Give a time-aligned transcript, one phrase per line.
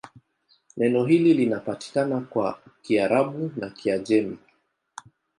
[0.77, 4.37] Neno hili linapatikana kwa Kiarabu na Kiajemi.